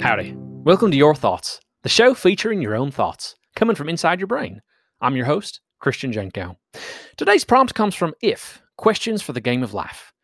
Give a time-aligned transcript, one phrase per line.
[0.00, 0.34] Howdy.
[0.34, 4.62] Welcome to Your Thoughts, the show featuring your own thoughts, coming from inside your brain.
[5.02, 6.56] I'm your host, Christian Jenko.
[7.18, 10.14] Today's prompt comes from If Questions for the Game of Life.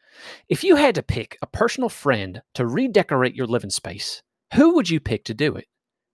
[0.48, 4.22] If you had to pick a personal friend to redecorate your living space,
[4.54, 5.66] who would you pick to do it?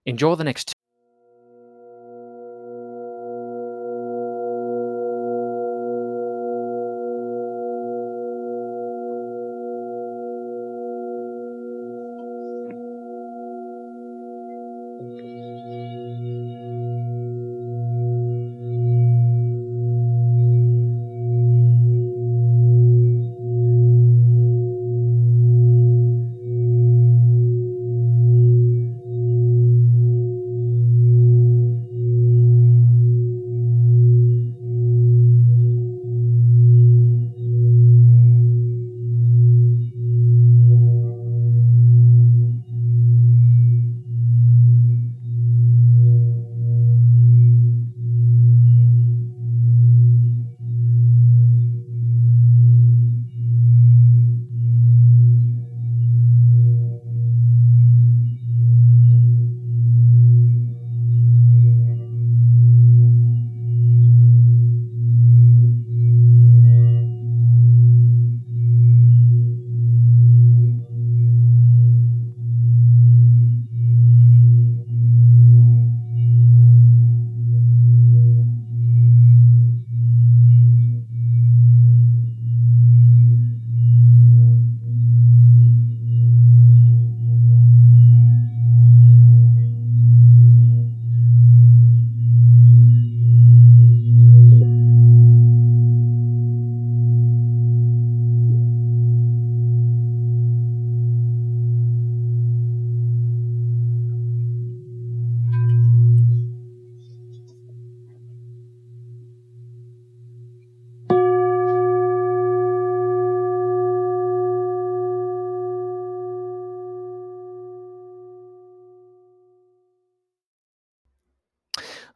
[0.07, 0.73] Enjoy the next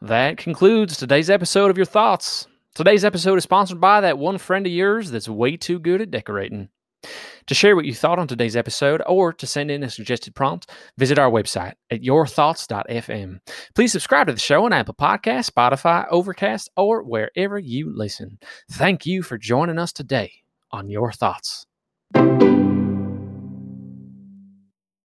[0.00, 2.46] That concludes today's episode of Your Thoughts.
[2.74, 6.10] Today's episode is sponsored by that one friend of yours that's way too good at
[6.10, 6.68] decorating.
[7.46, 10.70] To share what you thought on today's episode or to send in a suggested prompt,
[10.98, 13.40] visit our website at yourthoughts.fm.
[13.74, 18.38] Please subscribe to the show on Apple Podcasts, Spotify, Overcast, or wherever you listen.
[18.72, 20.32] Thank you for joining us today
[20.72, 21.66] on Your Thoughts.